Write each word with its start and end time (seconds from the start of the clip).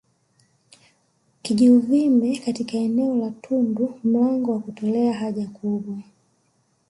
Kijiuvimbe 1.41 2.37
katika 2.45 2.77
eneo 2.77 3.15
la 3.15 3.31
tundu 3.31 3.99
mlango 4.03 4.51
wa 4.53 4.59
kutolea 4.59 5.13
haja 5.13 5.47
kubwa 5.47 5.97